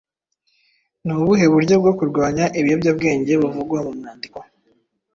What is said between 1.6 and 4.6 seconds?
bwo kurwanya ibiyobyabwenge buvugwa mu mwandiko?